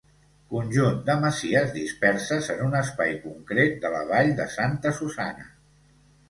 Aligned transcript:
Conjunt 0.51 0.95
de 1.09 1.15
masies 1.25 1.69
disperses 1.75 2.47
en 2.53 2.63
un 2.69 2.73
espai 2.79 3.13
concret 3.27 3.77
de 3.85 3.93
la 3.97 4.01
vall 4.13 4.33
de 4.41 4.49
Santa 4.57 4.95
Susanna. 5.03 5.47